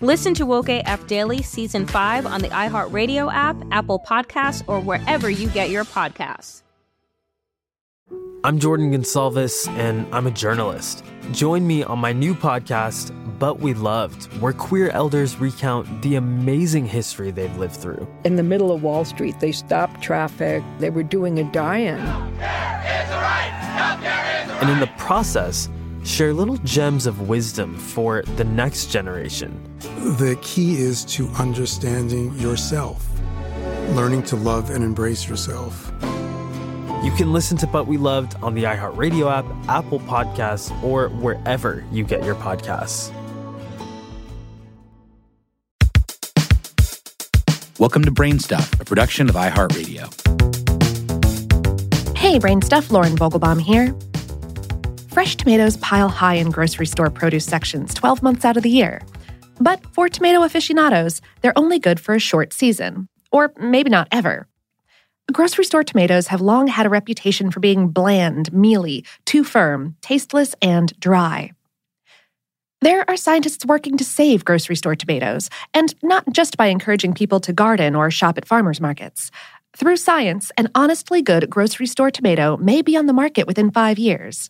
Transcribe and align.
Listen 0.00 0.32
to 0.34 0.46
Woke 0.46 0.68
AF 0.68 1.06
Daily 1.06 1.42
Season 1.42 1.86
5 1.86 2.26
on 2.26 2.40
the 2.40 2.48
iHeartRadio 2.48 3.32
app, 3.32 3.56
Apple 3.70 4.00
Podcasts, 4.00 4.62
or 4.66 4.80
wherever 4.80 5.28
you 5.28 5.48
get 5.50 5.70
your 5.70 5.84
podcasts. 5.84 6.62
I'm 8.42 8.58
Jordan 8.58 8.90
Gonsalves, 8.90 9.68
and 9.76 10.06
I'm 10.14 10.26
a 10.26 10.30
journalist. 10.30 11.04
Join 11.32 11.66
me 11.66 11.82
on 11.82 11.98
my 11.98 12.14
new 12.14 12.34
podcast, 12.34 13.12
But 13.38 13.60
We 13.60 13.74
Loved, 13.74 14.32
where 14.40 14.54
queer 14.54 14.88
elders 14.88 15.36
recount 15.36 16.00
the 16.00 16.14
amazing 16.14 16.86
history 16.86 17.30
they've 17.30 17.54
lived 17.58 17.76
through. 17.76 18.08
In 18.24 18.36
the 18.36 18.42
middle 18.42 18.72
of 18.72 18.82
Wall 18.82 19.04
Street, 19.04 19.38
they 19.40 19.52
stopped 19.52 20.00
traffic, 20.00 20.64
they 20.78 20.88
were 20.88 21.02
doing 21.02 21.38
a 21.38 21.44
die 21.44 21.80
in. 21.80 21.98
And 24.60 24.70
in 24.70 24.80
the 24.80 24.90
process, 24.96 25.68
share 26.04 26.32
little 26.32 26.56
gems 26.58 27.06
of 27.06 27.28
wisdom 27.28 27.76
for 27.76 28.22
the 28.36 28.44
next 28.44 28.86
generation. 28.86 29.60
The 30.18 30.38
key 30.42 30.76
is 30.76 31.04
to 31.06 31.28
understanding 31.30 32.34
yourself, 32.38 33.06
learning 33.90 34.22
to 34.24 34.36
love 34.36 34.70
and 34.70 34.82
embrace 34.82 35.28
yourself. 35.28 35.92
You 37.02 37.10
can 37.12 37.32
listen 37.32 37.56
to 37.58 37.66
But 37.66 37.86
We 37.86 37.96
Loved 37.96 38.34
on 38.42 38.54
the 38.54 38.64
iHeartRadio 38.64 39.30
app, 39.30 39.46
Apple 39.68 40.00
Podcasts, 40.00 40.70
or 40.82 41.08
wherever 41.08 41.84
you 41.90 42.04
get 42.04 42.24
your 42.24 42.34
podcasts. 42.34 43.10
Welcome 47.78 48.04
to 48.04 48.10
Brainstuff, 48.10 48.78
a 48.78 48.84
production 48.84 49.30
of 49.30 49.34
iHeartRadio. 49.34 50.04
Hey, 52.14 52.38
Brainstuff, 52.38 52.90
Lauren 52.90 53.16
Vogelbaum 53.16 53.60
here. 53.62 53.94
Fresh 55.20 55.36
tomatoes 55.36 55.76
pile 55.76 56.08
high 56.08 56.36
in 56.36 56.50
grocery 56.50 56.86
store 56.86 57.10
produce 57.10 57.44
sections 57.44 57.92
12 57.92 58.22
months 58.22 58.42
out 58.46 58.56
of 58.56 58.62
the 58.62 58.70
year. 58.70 59.02
But 59.60 59.84
for 59.92 60.08
tomato 60.08 60.42
aficionados, 60.44 61.20
they're 61.42 61.58
only 61.58 61.78
good 61.78 62.00
for 62.00 62.14
a 62.14 62.18
short 62.18 62.54
season, 62.54 63.06
or 63.30 63.52
maybe 63.60 63.90
not 63.90 64.08
ever. 64.12 64.48
Grocery 65.30 65.66
store 65.66 65.84
tomatoes 65.84 66.28
have 66.28 66.40
long 66.40 66.68
had 66.68 66.86
a 66.86 66.88
reputation 66.88 67.50
for 67.50 67.60
being 67.60 67.88
bland, 67.88 68.50
mealy, 68.50 69.04
too 69.26 69.44
firm, 69.44 69.94
tasteless, 70.00 70.54
and 70.62 70.98
dry. 70.98 71.52
There 72.80 73.04
are 73.06 73.18
scientists 73.18 73.66
working 73.66 73.98
to 73.98 74.04
save 74.04 74.46
grocery 74.46 74.76
store 74.76 74.96
tomatoes, 74.96 75.50
and 75.74 75.94
not 76.02 76.24
just 76.32 76.56
by 76.56 76.68
encouraging 76.68 77.12
people 77.12 77.40
to 77.40 77.52
garden 77.52 77.94
or 77.94 78.10
shop 78.10 78.38
at 78.38 78.48
farmers 78.48 78.80
markets. 78.80 79.30
Through 79.76 79.98
science, 79.98 80.50
an 80.56 80.70
honestly 80.74 81.20
good 81.20 81.50
grocery 81.50 81.88
store 81.88 82.10
tomato 82.10 82.56
may 82.56 82.80
be 82.80 82.96
on 82.96 83.04
the 83.04 83.12
market 83.12 83.46
within 83.46 83.70
five 83.70 83.98
years. 83.98 84.48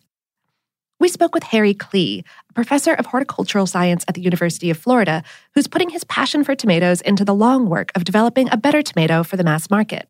We 1.01 1.07
spoke 1.07 1.33
with 1.33 1.41
Harry 1.45 1.73
Klee, 1.73 2.23
a 2.47 2.53
professor 2.53 2.93
of 2.93 3.07
horticultural 3.07 3.65
science 3.65 4.05
at 4.07 4.13
the 4.13 4.21
University 4.21 4.69
of 4.69 4.77
Florida, 4.77 5.23
who's 5.55 5.65
putting 5.65 5.89
his 5.89 6.03
passion 6.03 6.43
for 6.43 6.53
tomatoes 6.53 7.01
into 7.01 7.25
the 7.25 7.33
long 7.33 7.67
work 7.67 7.91
of 7.95 8.03
developing 8.03 8.47
a 8.51 8.57
better 8.57 8.83
tomato 8.83 9.23
for 9.23 9.35
the 9.35 9.43
mass 9.43 9.71
market. 9.71 10.07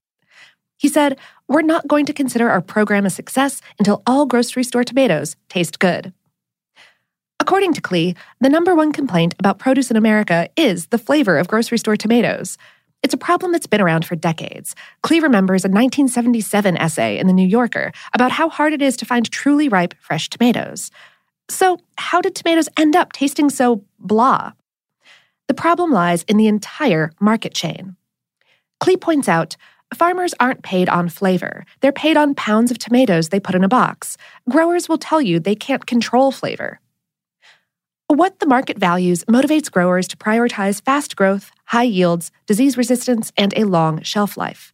He 0.75 0.89
said, 0.89 1.17
We're 1.47 1.61
not 1.61 1.87
going 1.87 2.05
to 2.07 2.13
consider 2.13 2.49
our 2.49 2.59
program 2.59 3.05
a 3.05 3.09
success 3.09 3.61
until 3.79 4.03
all 4.05 4.25
grocery 4.25 4.65
store 4.65 4.83
tomatoes 4.83 5.37
taste 5.47 5.79
good. 5.79 6.11
According 7.39 7.71
to 7.75 7.81
Klee, 7.81 8.17
the 8.41 8.49
number 8.49 8.75
one 8.75 8.91
complaint 8.91 9.33
about 9.39 9.59
produce 9.59 9.91
in 9.91 9.95
America 9.95 10.49
is 10.57 10.87
the 10.87 10.97
flavor 10.97 11.37
of 11.37 11.47
grocery 11.47 11.77
store 11.77 11.95
tomatoes. 11.95 12.57
It's 13.03 13.13
a 13.13 13.17
problem 13.17 13.51
that's 13.51 13.67
been 13.67 13.81
around 13.81 14.05
for 14.05 14.15
decades. 14.15 14.75
Klee 15.03 15.21
remembers 15.21 15.63
a 15.63 15.69
1977 15.69 16.77
essay 16.77 17.17
in 17.17 17.27
The 17.27 17.33
New 17.33 17.47
Yorker 17.47 17.91
about 18.13 18.31
how 18.31 18.49
hard 18.49 18.73
it 18.73 18.81
is 18.81 18.95
to 18.97 19.05
find 19.05 19.29
truly 19.31 19.69
ripe, 19.69 19.95
fresh 19.99 20.29
tomatoes. 20.29 20.91
So, 21.49 21.79
how 21.97 22.21
did 22.21 22.35
tomatoes 22.35 22.69
end 22.77 22.95
up 22.95 23.11
tasting 23.11 23.49
so 23.49 23.83
blah? 23.99 24.53
The 25.47 25.53
problem 25.53 25.91
lies 25.91 26.23
in 26.23 26.37
the 26.37 26.47
entire 26.47 27.11
market 27.19 27.53
chain. 27.53 27.95
Klee 28.81 29.01
points 29.01 29.27
out 29.27 29.57
farmers 29.93 30.33
aren't 30.39 30.63
paid 30.63 30.87
on 30.87 31.09
flavor, 31.09 31.65
they're 31.81 31.91
paid 31.91 32.17
on 32.17 32.35
pounds 32.35 32.71
of 32.71 32.77
tomatoes 32.77 33.29
they 33.29 33.39
put 33.39 33.55
in 33.55 33.63
a 33.63 33.67
box. 33.67 34.15
Growers 34.49 34.87
will 34.87 34.97
tell 34.97 35.21
you 35.21 35.39
they 35.39 35.55
can't 35.55 35.85
control 35.85 36.31
flavor. 36.31 36.79
What 38.07 38.39
the 38.39 38.45
market 38.45 38.77
values 38.77 39.23
motivates 39.25 39.71
growers 39.71 40.07
to 40.09 40.17
prioritize 40.17 40.83
fast 40.83 41.15
growth, 41.15 41.49
high 41.71 41.83
yields, 41.83 42.31
disease 42.47 42.75
resistance, 42.75 43.31
and 43.37 43.53
a 43.55 43.63
long 43.63 44.01
shelf 44.01 44.35
life. 44.35 44.73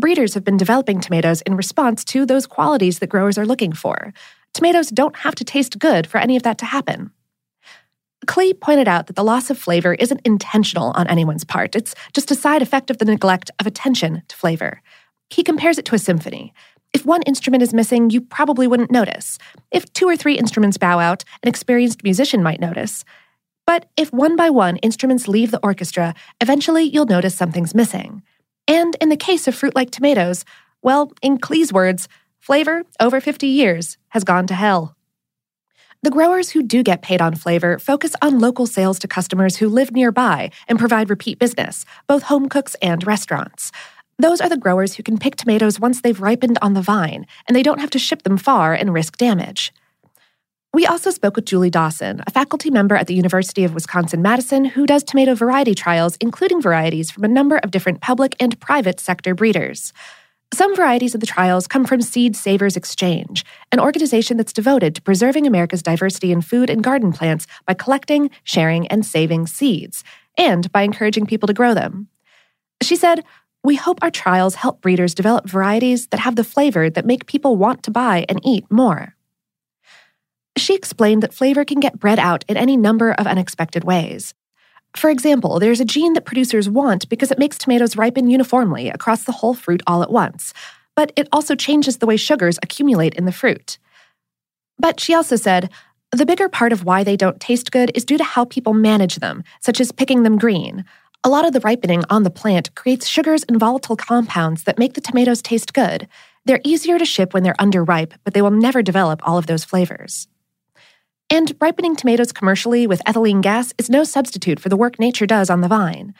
Breeders 0.00 0.32
have 0.32 0.44
been 0.44 0.56
developing 0.56 0.98
tomatoes 0.98 1.42
in 1.42 1.56
response 1.56 2.04
to 2.06 2.24
those 2.24 2.46
qualities 2.46 3.00
that 3.00 3.10
growers 3.10 3.36
are 3.36 3.44
looking 3.44 3.74
for. 3.74 4.14
Tomatoes 4.54 4.88
don't 4.88 5.16
have 5.16 5.34
to 5.34 5.44
taste 5.44 5.78
good 5.78 6.06
for 6.06 6.16
any 6.16 6.36
of 6.36 6.42
that 6.44 6.56
to 6.58 6.64
happen. 6.64 7.10
Klee 8.26 8.58
pointed 8.58 8.88
out 8.88 9.08
that 9.08 9.16
the 9.16 9.24
loss 9.24 9.50
of 9.50 9.58
flavor 9.58 9.92
isn't 9.94 10.22
intentional 10.24 10.92
on 10.92 11.06
anyone's 11.08 11.44
part, 11.44 11.76
it's 11.76 11.94
just 12.14 12.30
a 12.30 12.34
side 12.34 12.62
effect 12.62 12.90
of 12.90 12.96
the 12.96 13.04
neglect 13.04 13.50
of 13.60 13.66
attention 13.66 14.22
to 14.28 14.36
flavor. 14.36 14.80
He 15.28 15.42
compares 15.42 15.76
it 15.76 15.84
to 15.86 15.94
a 15.94 15.98
symphony. 15.98 16.54
If 16.94 17.04
one 17.04 17.22
instrument 17.22 17.62
is 17.62 17.74
missing, 17.74 18.08
you 18.08 18.22
probably 18.22 18.66
wouldn't 18.66 18.90
notice. 18.90 19.38
If 19.70 19.92
two 19.92 20.08
or 20.08 20.16
three 20.16 20.38
instruments 20.38 20.78
bow 20.78 20.98
out, 20.98 21.24
an 21.42 21.48
experienced 21.50 22.02
musician 22.04 22.42
might 22.42 22.60
notice. 22.60 23.04
But 23.68 23.84
if 23.98 24.10
one 24.14 24.34
by 24.34 24.48
one 24.48 24.78
instruments 24.78 25.28
leave 25.28 25.50
the 25.50 25.60
orchestra, 25.62 26.14
eventually 26.40 26.84
you'll 26.84 27.04
notice 27.04 27.34
something's 27.34 27.74
missing. 27.74 28.22
And 28.66 28.96
in 28.98 29.10
the 29.10 29.24
case 29.28 29.46
of 29.46 29.54
fruit 29.54 29.74
like 29.76 29.90
tomatoes, 29.90 30.46
well, 30.80 31.12
in 31.20 31.36
Klee's 31.36 31.70
words, 31.70 32.08
flavor, 32.38 32.84
over 32.98 33.20
50 33.20 33.46
years, 33.46 33.98
has 34.08 34.24
gone 34.24 34.46
to 34.46 34.54
hell. 34.54 34.96
The 36.02 36.10
growers 36.10 36.48
who 36.48 36.62
do 36.62 36.82
get 36.82 37.02
paid 37.02 37.20
on 37.20 37.34
flavor 37.34 37.78
focus 37.78 38.14
on 38.22 38.38
local 38.38 38.64
sales 38.64 38.98
to 39.00 39.06
customers 39.06 39.56
who 39.56 39.68
live 39.68 39.92
nearby 39.92 40.50
and 40.66 40.78
provide 40.78 41.10
repeat 41.10 41.38
business, 41.38 41.84
both 42.06 42.22
home 42.22 42.48
cooks 42.48 42.74
and 42.80 43.06
restaurants. 43.06 43.70
Those 44.18 44.40
are 44.40 44.48
the 44.48 44.56
growers 44.56 44.94
who 44.94 45.02
can 45.02 45.18
pick 45.18 45.36
tomatoes 45.36 45.78
once 45.78 46.00
they've 46.00 46.18
ripened 46.18 46.58
on 46.62 46.72
the 46.72 46.80
vine, 46.80 47.26
and 47.46 47.54
they 47.54 47.62
don't 47.62 47.82
have 47.82 47.90
to 47.90 47.98
ship 47.98 48.22
them 48.22 48.38
far 48.38 48.72
and 48.72 48.94
risk 48.94 49.18
damage. 49.18 49.74
We 50.74 50.86
also 50.86 51.10
spoke 51.10 51.34
with 51.34 51.46
Julie 51.46 51.70
Dawson, 51.70 52.22
a 52.26 52.30
faculty 52.30 52.70
member 52.70 52.94
at 52.94 53.06
the 53.06 53.14
University 53.14 53.64
of 53.64 53.72
Wisconsin 53.72 54.20
Madison 54.20 54.66
who 54.66 54.86
does 54.86 55.02
tomato 55.02 55.34
variety 55.34 55.74
trials, 55.74 56.16
including 56.20 56.60
varieties 56.60 57.10
from 57.10 57.24
a 57.24 57.28
number 57.28 57.56
of 57.56 57.70
different 57.70 58.02
public 58.02 58.36
and 58.38 58.60
private 58.60 59.00
sector 59.00 59.34
breeders. 59.34 59.94
Some 60.52 60.76
varieties 60.76 61.14
of 61.14 61.20
the 61.20 61.26
trials 61.26 61.66
come 61.66 61.86
from 61.86 62.02
Seed 62.02 62.36
Savers 62.36 62.76
Exchange, 62.76 63.46
an 63.72 63.80
organization 63.80 64.36
that's 64.36 64.52
devoted 64.52 64.94
to 64.94 65.02
preserving 65.02 65.46
America's 65.46 65.82
diversity 65.82 66.32
in 66.32 66.42
food 66.42 66.68
and 66.68 66.84
garden 66.84 67.12
plants 67.12 67.46
by 67.66 67.74
collecting, 67.74 68.30
sharing, 68.44 68.86
and 68.88 69.04
saving 69.04 69.46
seeds, 69.46 70.04
and 70.36 70.70
by 70.70 70.82
encouraging 70.82 71.26
people 71.26 71.46
to 71.46 71.54
grow 71.54 71.72
them. 71.72 72.08
She 72.82 72.96
said, 72.96 73.24
We 73.64 73.76
hope 73.76 73.98
our 74.02 74.10
trials 74.10 74.54
help 74.54 74.82
breeders 74.82 75.14
develop 75.14 75.48
varieties 75.48 76.08
that 76.08 76.20
have 76.20 76.36
the 76.36 76.44
flavor 76.44 76.90
that 76.90 77.06
make 77.06 77.26
people 77.26 77.56
want 77.56 77.82
to 77.84 77.90
buy 77.90 78.26
and 78.28 78.40
eat 78.44 78.64
more. 78.70 79.14
She 80.58 80.74
explained 80.74 81.22
that 81.22 81.32
flavor 81.32 81.64
can 81.64 81.80
get 81.80 81.98
bred 81.98 82.18
out 82.18 82.44
in 82.48 82.56
any 82.56 82.76
number 82.76 83.12
of 83.12 83.26
unexpected 83.26 83.84
ways. 83.84 84.34
For 84.96 85.08
example, 85.08 85.58
there's 85.58 85.80
a 85.80 85.84
gene 85.84 86.14
that 86.14 86.24
producers 86.24 86.68
want 86.68 87.08
because 87.08 87.30
it 87.30 87.38
makes 87.38 87.56
tomatoes 87.56 87.96
ripen 87.96 88.28
uniformly 88.28 88.88
across 88.88 89.24
the 89.24 89.32
whole 89.32 89.54
fruit 89.54 89.82
all 89.86 90.02
at 90.02 90.10
once, 90.10 90.52
but 90.96 91.12
it 91.16 91.28
also 91.32 91.54
changes 91.54 91.98
the 91.98 92.06
way 92.06 92.16
sugars 92.16 92.58
accumulate 92.62 93.14
in 93.14 93.24
the 93.24 93.32
fruit. 93.32 93.78
But 94.78 95.00
she 95.00 95.14
also 95.14 95.36
said, 95.36 95.70
the 96.10 96.26
bigger 96.26 96.48
part 96.48 96.72
of 96.72 96.84
why 96.84 97.04
they 97.04 97.16
don't 97.16 97.40
taste 97.40 97.70
good 97.70 97.92
is 97.94 98.04
due 98.04 98.18
to 98.18 98.24
how 98.24 98.44
people 98.46 98.72
manage 98.72 99.16
them, 99.16 99.44
such 99.60 99.80
as 99.80 99.92
picking 99.92 100.22
them 100.22 100.38
green. 100.38 100.84
A 101.22 101.28
lot 101.28 101.44
of 101.44 101.52
the 101.52 101.60
ripening 101.60 102.02
on 102.10 102.22
the 102.22 102.30
plant 102.30 102.74
creates 102.74 103.06
sugars 103.06 103.44
and 103.44 103.60
volatile 103.60 103.96
compounds 103.96 104.64
that 104.64 104.78
make 104.78 104.94
the 104.94 105.00
tomatoes 105.00 105.42
taste 105.42 105.74
good. 105.74 106.08
They're 106.46 106.60
easier 106.64 106.98
to 106.98 107.04
ship 107.04 107.34
when 107.34 107.42
they're 107.42 107.54
underripe, 107.54 108.14
but 108.24 108.34
they 108.34 108.42
will 108.42 108.50
never 108.50 108.82
develop 108.82 109.20
all 109.22 109.36
of 109.36 109.46
those 109.46 109.64
flavors. 109.64 110.28
And 111.30 111.54
ripening 111.60 111.94
tomatoes 111.94 112.32
commercially 112.32 112.86
with 112.86 113.04
ethylene 113.04 113.42
gas 113.42 113.74
is 113.76 113.90
no 113.90 114.04
substitute 114.04 114.58
for 114.58 114.68
the 114.68 114.76
work 114.76 114.98
nature 114.98 115.26
does 115.26 115.50
on 115.50 115.60
the 115.60 115.68
vine. 115.68 116.14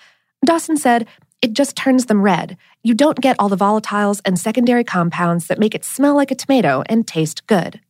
Dawson 0.44 0.76
said, 0.76 1.06
it 1.40 1.52
just 1.52 1.76
turns 1.76 2.06
them 2.06 2.22
red. 2.22 2.56
You 2.82 2.94
don't 2.94 3.20
get 3.20 3.36
all 3.38 3.48
the 3.48 3.56
volatiles 3.56 4.20
and 4.24 4.38
secondary 4.38 4.84
compounds 4.84 5.46
that 5.46 5.58
make 5.58 5.74
it 5.74 5.84
smell 5.84 6.16
like 6.16 6.30
a 6.30 6.34
tomato 6.34 6.82
and 6.86 7.06
taste 7.06 7.46
good. 7.46 7.80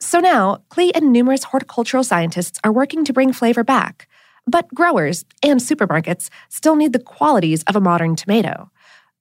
So 0.00 0.18
now, 0.18 0.62
Klee 0.68 0.90
and 0.94 1.12
numerous 1.12 1.44
horticultural 1.44 2.02
scientists 2.02 2.58
are 2.64 2.72
working 2.72 3.04
to 3.04 3.12
bring 3.12 3.32
flavor 3.32 3.62
back. 3.62 4.08
But 4.48 4.74
growers 4.74 5.24
and 5.44 5.60
supermarkets 5.60 6.28
still 6.48 6.74
need 6.74 6.92
the 6.92 6.98
qualities 6.98 7.62
of 7.64 7.76
a 7.76 7.80
modern 7.80 8.16
tomato. 8.16 8.70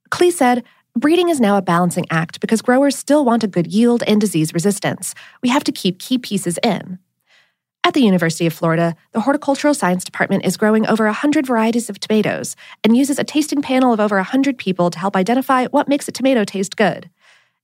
Klee 0.10 0.32
said, 0.32 0.64
Breeding 0.98 1.30
is 1.30 1.40
now 1.40 1.56
a 1.56 1.62
balancing 1.62 2.06
act 2.10 2.42
because 2.42 2.62
growers 2.62 2.98
still 2.98 3.24
want 3.24 3.46
a 3.46 3.48
good 3.48 3.68
yield 3.68 4.04
and 4.04 4.20
disease 4.20 4.54
resistance. 4.54 5.16
We 5.42 5.48
have 5.48 5.64
to 5.64 5.72
keep 5.72 6.00
key 6.00 6.18
pieces 6.18 6.60
in. 6.62 7.00
At 7.86 7.94
the 7.94 8.02
University 8.02 8.46
of 8.46 8.54
Florida, 8.54 8.96
the 9.14 9.22
Horticultural 9.22 9.74
Science 9.74 10.04
Department 10.04 10.46
is 10.46 10.58
growing 10.58 10.86
over 10.86 11.06
100 11.06 11.48
varieties 11.48 11.90
of 11.90 12.00
tomatoes 12.00 12.58
and 12.84 12.96
uses 12.96 13.18
a 13.18 13.24
tasting 13.24 13.62
panel 13.62 13.94
of 13.94 14.02
over 14.02 14.18
100 14.18 14.58
people 14.58 14.90
to 14.92 15.00
help 15.00 15.16
identify 15.16 15.66
what 15.68 15.88
makes 15.88 16.10
a 16.10 16.12
tomato 16.12 16.44
taste 16.44 16.76
good. 16.76 17.10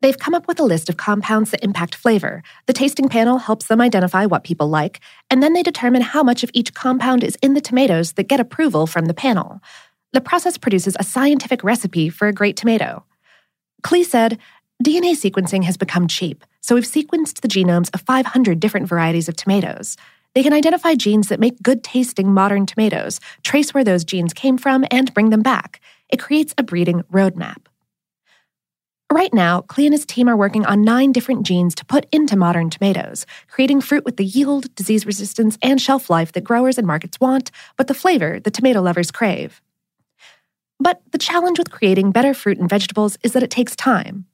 They've 0.01 0.17
come 0.17 0.33
up 0.33 0.47
with 0.47 0.59
a 0.59 0.63
list 0.63 0.89
of 0.89 0.95
compounds 0.95 1.51
that 1.51 1.63
impact 1.63 1.95
flavor. 1.95 2.43
The 2.65 2.73
tasting 2.73 3.09
panel 3.09 3.39
helps 3.39 3.67
them 3.67 3.81
identify 3.81 4.25
what 4.25 4.45
people 4.45 4.69
like, 4.69 5.01
and 5.29 5.43
then 5.43 5.51
they 5.51 5.63
determine 5.63 6.01
how 6.01 6.23
much 6.23 6.43
of 6.43 6.51
each 6.53 6.73
compound 6.73 7.25
is 7.25 7.37
in 7.41 7.55
the 7.55 7.61
tomatoes 7.61 8.13
that 8.13 8.29
get 8.29 8.39
approval 8.39 8.87
from 8.87 9.05
the 9.05 9.13
panel. 9.13 9.59
The 10.13 10.21
process 10.21 10.57
produces 10.57 10.95
a 10.97 11.03
scientific 11.03 11.63
recipe 11.63 12.09
for 12.09 12.27
a 12.27 12.33
great 12.33 12.55
tomato. 12.55 13.03
Klee 13.83 14.05
said, 14.05 14.37
DNA 14.83 15.13
sequencing 15.13 15.63
has 15.63 15.77
become 15.77 16.07
cheap, 16.07 16.45
so 16.61 16.75
we've 16.75 16.83
sequenced 16.83 17.41
the 17.41 17.47
genomes 17.47 17.89
of 17.93 18.01
500 18.01 18.59
different 18.59 18.87
varieties 18.87 19.27
of 19.27 19.35
tomatoes. 19.35 19.97
They 20.35 20.43
can 20.43 20.53
identify 20.53 20.93
genes 20.93 21.29
that 21.29 21.39
make 21.39 21.63
good 21.63 21.83
tasting 21.83 22.31
modern 22.31 22.67
tomatoes, 22.67 23.19
trace 23.43 23.73
where 23.73 23.83
those 23.83 24.03
genes 24.03 24.33
came 24.33 24.57
from, 24.57 24.85
and 24.91 25.13
bring 25.13 25.31
them 25.31 25.41
back. 25.41 25.81
It 26.09 26.19
creates 26.19 26.53
a 26.57 26.63
breeding 26.63 27.01
roadmap. 27.11 27.65
Right 29.11 29.33
now, 29.33 29.61
Klee 29.61 29.85
and 29.85 29.93
his 29.93 30.05
team 30.05 30.27
are 30.27 30.35
working 30.35 30.65
on 30.65 30.83
nine 30.83 31.13
different 31.13 31.43
genes 31.45 31.73
to 31.75 31.85
put 31.85 32.05
into 32.11 32.35
modern 32.35 32.69
tomatoes, 32.69 33.25
creating 33.47 33.81
fruit 33.81 34.03
with 34.03 34.17
the 34.17 34.25
yield, 34.25 34.75
disease 34.75 35.05
resistance, 35.05 35.57
and 35.63 35.81
shelf 35.81 36.09
life 36.09 36.33
that 36.33 36.43
growers 36.43 36.77
and 36.77 36.85
markets 36.85 37.19
want, 37.19 37.49
but 37.77 37.87
the 37.87 37.93
flavor 37.93 38.39
the 38.39 38.51
tomato 38.51 38.81
lovers 38.81 39.09
crave. 39.09 39.61
But 40.79 41.01
the 41.11 41.17
challenge 41.17 41.57
with 41.57 41.71
creating 41.71 42.11
better 42.11 42.33
fruit 42.33 42.59
and 42.59 42.69
vegetables 42.69 43.17
is 43.23 43.33
that 43.33 43.43
it 43.43 43.51
takes 43.51 43.75
time. 43.75 44.25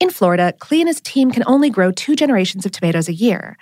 In 0.00 0.10
Florida, 0.10 0.54
Klee 0.58 0.80
and 0.80 0.88
his 0.88 1.00
team 1.00 1.30
can 1.30 1.44
only 1.46 1.70
grow 1.70 1.92
two 1.92 2.16
generations 2.16 2.66
of 2.66 2.72
tomatoes 2.72 3.08
a 3.08 3.12
year. 3.12 3.56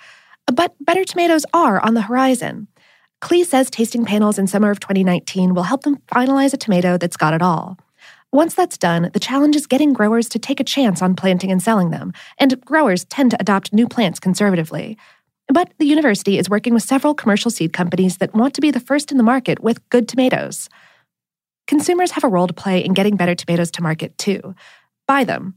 But 0.51 0.73
better 0.79 1.03
tomatoes 1.03 1.45
are 1.53 1.79
on 1.79 1.93
the 1.93 2.01
horizon. 2.01 2.67
Klee 3.21 3.45
says 3.45 3.69
tasting 3.69 4.05
panels 4.05 4.39
in 4.39 4.47
summer 4.47 4.71
of 4.71 4.79
2019 4.79 5.53
will 5.53 5.63
help 5.63 5.83
them 5.83 5.97
finalize 6.07 6.53
a 6.53 6.57
tomato 6.57 6.97
that's 6.97 7.17
got 7.17 7.33
it 7.33 7.41
all. 7.41 7.77
Once 8.31 8.55
that's 8.55 8.77
done, 8.77 9.11
the 9.13 9.19
challenge 9.19 9.55
is 9.55 9.67
getting 9.67 9.93
growers 9.93 10.29
to 10.29 10.39
take 10.39 10.59
a 10.59 10.63
chance 10.63 11.01
on 11.01 11.15
planting 11.15 11.51
and 11.51 11.61
selling 11.61 11.91
them, 11.91 12.13
and 12.39 12.59
growers 12.61 13.03
tend 13.05 13.29
to 13.29 13.41
adopt 13.41 13.73
new 13.73 13.87
plants 13.87 14.19
conservatively. 14.19 14.97
But 15.49 15.73
the 15.79 15.85
university 15.85 16.39
is 16.39 16.49
working 16.49 16.73
with 16.73 16.81
several 16.81 17.13
commercial 17.13 17.51
seed 17.51 17.73
companies 17.73 18.17
that 18.17 18.33
want 18.33 18.53
to 18.53 18.61
be 18.61 18.71
the 18.71 18.79
first 18.79 19.11
in 19.11 19.17
the 19.17 19.23
market 19.23 19.61
with 19.61 19.87
good 19.89 20.07
tomatoes 20.07 20.69
consumers 21.71 22.11
have 22.11 22.25
a 22.25 22.27
role 22.27 22.47
to 22.47 22.53
play 22.53 22.83
in 22.83 22.91
getting 22.91 23.15
better 23.15 23.33
tomatoes 23.33 23.71
to 23.71 23.81
market 23.81 24.17
too. 24.17 24.53
Buy 25.07 25.23
them. 25.23 25.55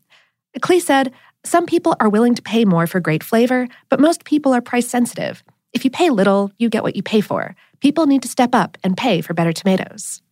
Klee 0.61 0.81
said, 0.81 1.13
Some 1.45 1.67
people 1.67 1.97
are 1.99 2.09
willing 2.09 2.37
to 2.37 2.43
pay 2.43 2.65
more 2.65 2.87
for 2.87 3.01
great 3.01 3.25
flavor, 3.25 3.67
but 3.89 3.99
most 3.99 4.25
people 4.25 4.55
are 4.55 4.61
price 4.61 4.87
sensitive. 4.87 5.43
If 5.73 5.85
you 5.85 5.91
pay 5.91 6.11
little, 6.11 6.53
you 6.57 6.69
get 6.69 6.85
what 6.85 6.95
you 6.95 7.03
pay 7.03 7.21
for. 7.21 7.57
People 7.81 8.07
need 8.07 8.23
to 8.23 8.29
step 8.29 8.55
up 8.55 8.79
and 8.85 8.97
pay 8.97 9.23
for 9.23 9.35
better 9.35 9.53
tomatoes. 9.53 10.23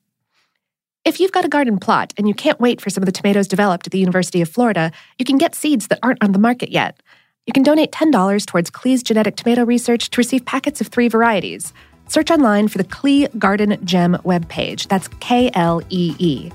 If 1.04 1.18
you've 1.18 1.32
got 1.32 1.44
a 1.44 1.48
garden 1.56 1.80
plot 1.80 2.14
and 2.16 2.28
you 2.28 2.34
can't 2.34 2.60
wait 2.60 2.80
for 2.80 2.88
some 2.88 3.02
of 3.02 3.06
the 3.06 3.18
tomatoes 3.18 3.48
developed 3.48 3.88
at 3.88 3.90
the 3.90 3.98
University 3.98 4.40
of 4.40 4.48
Florida, 4.48 4.92
you 5.18 5.24
can 5.24 5.36
get 5.36 5.56
seeds 5.56 5.88
that 5.88 5.98
aren't 6.00 6.22
on 6.22 6.30
the 6.30 6.38
market 6.38 6.70
yet. 6.70 7.02
You 7.44 7.52
can 7.52 7.64
donate 7.64 7.90
$10 7.90 8.46
towards 8.46 8.70
Klee's 8.70 9.02
genetic 9.02 9.34
tomato 9.34 9.64
research 9.64 10.10
to 10.10 10.18
receive 10.18 10.44
packets 10.44 10.80
of 10.80 10.86
three 10.86 11.08
varieties. 11.08 11.72
Search 12.12 12.30
online 12.30 12.68
for 12.68 12.76
the 12.76 12.84
Klee 12.84 13.26
Garden 13.38 13.78
Gem 13.86 14.18
webpage. 14.22 14.86
That's 14.88 15.08
K 15.20 15.50
L 15.54 15.80
E 15.88 16.14
E. 16.18 16.52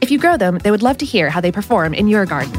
If 0.00 0.12
you 0.12 0.20
grow 0.20 0.36
them, 0.36 0.58
they 0.58 0.70
would 0.70 0.84
love 0.84 0.98
to 0.98 1.04
hear 1.04 1.30
how 1.30 1.40
they 1.40 1.50
perform 1.50 1.94
in 1.94 2.06
your 2.06 2.24
garden. 2.26 2.52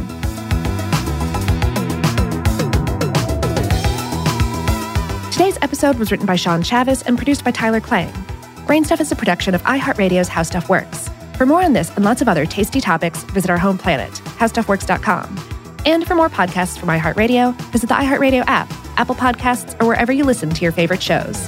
Today's 5.31 5.57
episode 5.61 5.97
was 5.97 6.11
written 6.11 6.25
by 6.25 6.35
Sean 6.35 6.61
Chavis 6.61 7.03
and 7.05 7.15
produced 7.15 7.45
by 7.45 7.51
Tyler 7.51 7.79
Klang. 7.79 8.11
Brainstuff 8.67 8.99
is 8.99 9.13
a 9.13 9.15
production 9.15 9.55
of 9.55 9.63
iHeartRadio's 9.63 10.27
How 10.27 10.43
Stuff 10.43 10.67
Works. 10.67 11.09
For 11.37 11.45
more 11.45 11.63
on 11.63 11.71
this 11.71 11.89
and 11.95 12.03
lots 12.03 12.21
of 12.21 12.27
other 12.27 12.45
tasty 12.45 12.81
topics, 12.81 13.23
visit 13.23 13.49
our 13.49 13.57
home 13.57 13.77
planet, 13.77 14.11
howstuffworks.com. 14.11 15.39
And 15.85 16.05
for 16.05 16.15
more 16.15 16.29
podcasts 16.29 16.77
from 16.77 16.89
iHeartRadio, 16.89 17.55
visit 17.71 17.87
the 17.87 17.95
iHeartRadio 17.95 18.43
app, 18.47 18.69
Apple 18.97 19.15
Podcasts, 19.15 19.81
or 19.81 19.87
wherever 19.87 20.11
you 20.11 20.25
listen 20.25 20.49
to 20.49 20.61
your 20.63 20.73
favorite 20.73 21.01
shows. 21.01 21.47